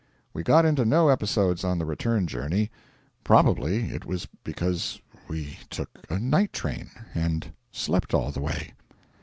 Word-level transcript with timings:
We 0.33 0.41
got 0.41 0.65
into 0.65 0.83
no 0.83 1.09
episodes 1.09 1.63
on 1.63 1.77
the 1.77 1.85
return 1.85 2.25
journey. 2.25 2.71
Probably 3.23 3.91
it 3.93 4.03
was 4.03 4.27
because 4.43 4.99
we 5.27 5.59
took 5.69 5.91
a 6.09 6.17
night 6.17 6.53
train 6.53 6.89
and 7.13 7.51
slept 7.71 8.15
all 8.15 8.31
the 8.31 8.41
way. 8.41 8.73